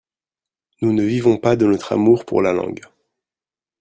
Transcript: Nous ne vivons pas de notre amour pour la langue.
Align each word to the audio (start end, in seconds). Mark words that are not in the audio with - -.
Nous 0.81 0.93
ne 0.93 1.03
vivons 1.03 1.37
pas 1.37 1.55
de 1.55 1.67
notre 1.67 1.93
amour 1.93 2.25
pour 2.25 2.41
la 2.41 2.53
langue. 2.53 2.81